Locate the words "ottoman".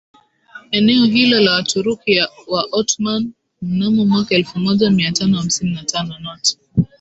2.71-3.31